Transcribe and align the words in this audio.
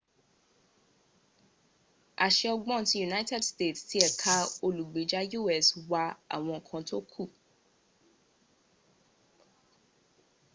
àṣẹ 2.25 2.47
ọgbọ́n 2.55 2.81
ti 2.89 2.95
united 3.09 3.41
states 3.51 3.81
tí 3.89 3.97
ẹ̀ka 4.07 4.33
olùgbèjà 4.65 5.21
u.s 5.39 5.65
wà 5.89 6.03
àwọn 6.35 6.55
ǹkan 6.61 6.83
tó 6.89 6.97
kù 7.11 7.23